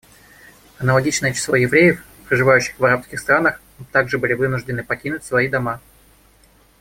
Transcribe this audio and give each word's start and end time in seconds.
Аналогичное 0.79 1.31
число 1.31 1.55
евреев, 1.57 2.03
проживавших 2.27 2.79
в 2.79 2.83
арабских 2.83 3.19
странах, 3.19 3.61
также 3.91 4.17
были 4.17 4.33
вынуждены 4.33 4.83
покинуть 4.83 5.23
свои 5.23 5.47
дома. 5.47 5.79